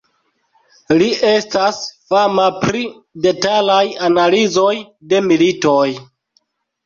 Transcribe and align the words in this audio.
Li 0.99 1.07
estas 1.31 1.81
fama 2.13 2.45
pri 2.63 2.81
detalaj 3.25 3.83
analizoj 4.07 4.73
de 5.13 5.19
militoj. 5.29 5.87